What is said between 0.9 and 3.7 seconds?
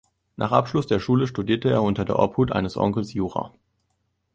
Schule studierte er unter der Obhut eines Onkels Jura.